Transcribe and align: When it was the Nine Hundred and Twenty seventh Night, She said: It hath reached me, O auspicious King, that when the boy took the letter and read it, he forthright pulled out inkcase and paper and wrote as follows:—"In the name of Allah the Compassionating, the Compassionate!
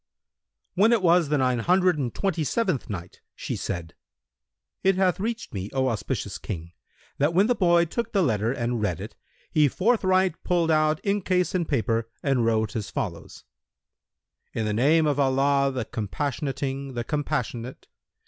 When 0.73 0.91
it 0.93 1.03
was 1.03 1.29
the 1.29 1.37
Nine 1.37 1.59
Hundred 1.59 1.99
and 1.99 2.11
Twenty 2.11 2.43
seventh 2.43 2.89
Night, 2.89 3.21
She 3.35 3.55
said: 3.55 3.93
It 4.83 4.95
hath 4.95 5.19
reached 5.19 5.53
me, 5.53 5.69
O 5.73 5.89
auspicious 5.89 6.39
King, 6.39 6.71
that 7.19 7.35
when 7.35 7.45
the 7.45 7.53
boy 7.53 7.85
took 7.85 8.11
the 8.11 8.23
letter 8.23 8.51
and 8.51 8.81
read 8.81 8.99
it, 8.99 9.13
he 9.51 9.67
forthright 9.67 10.43
pulled 10.43 10.71
out 10.71 10.99
inkcase 11.03 11.53
and 11.53 11.69
paper 11.69 12.09
and 12.23 12.43
wrote 12.43 12.75
as 12.75 12.89
follows:—"In 12.89 14.65
the 14.65 14.73
name 14.73 15.05
of 15.05 15.19
Allah 15.19 15.71
the 15.71 15.85
Compassionating, 15.85 16.95
the 16.95 17.03
Compassionate! 17.03 17.87